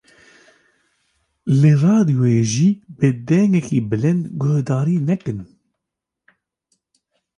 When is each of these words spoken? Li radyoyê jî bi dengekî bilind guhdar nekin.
Li 1.59 1.71
radyoyê 1.83 2.43
jî 2.53 2.69
bi 2.97 3.09
dengekî 3.27 3.79
bilind 3.91 4.23
guhdar 4.41 4.87
nekin. 5.09 5.39